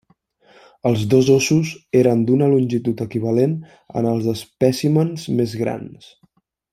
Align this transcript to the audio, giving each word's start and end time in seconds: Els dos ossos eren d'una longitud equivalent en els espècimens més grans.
Els 0.89 1.01
dos 1.11 1.27
ossos 1.33 1.73
eren 1.99 2.23
d'una 2.31 2.47
longitud 2.53 3.05
equivalent 3.07 3.55
en 4.01 4.09
els 4.15 4.31
espècimens 4.35 5.31
més 5.41 5.55
grans. 5.65 6.09